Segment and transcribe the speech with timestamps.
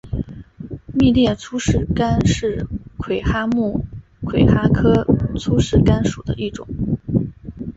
[0.95, 2.65] 密肋粗饰蚶是
[2.97, 3.85] 魁蛤目
[4.25, 5.05] 魁蛤科
[5.37, 6.67] 粗饰蚶属的一种。